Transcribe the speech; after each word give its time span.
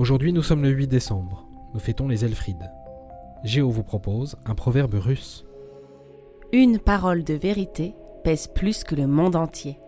Aujourd'hui 0.00 0.32
nous 0.32 0.42
sommes 0.42 0.62
le 0.62 0.70
8 0.70 0.86
décembre, 0.86 1.46
nous 1.74 1.78
fêtons 1.78 2.08
les 2.08 2.24
Elfrides. 2.24 2.70
Géo 3.44 3.68
vous 3.68 3.82
propose 3.82 4.38
un 4.46 4.54
proverbe 4.54 4.94
russe. 4.94 5.44
Une 6.54 6.78
parole 6.78 7.22
de 7.22 7.34
vérité 7.34 7.94
pèse 8.24 8.46
plus 8.46 8.82
que 8.82 8.94
le 8.94 9.06
monde 9.06 9.36
entier. 9.36 9.78